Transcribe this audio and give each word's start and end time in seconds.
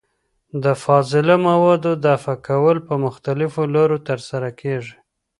د 0.63 0.65
فاضله 0.83 1.35
موادو 1.47 1.91
دفع 2.07 2.35
کول 2.47 2.77
په 2.87 2.95
مختلفو 3.05 3.61
لارو 3.75 3.97
ترسره 4.07 4.49
کېږي. 4.61 4.95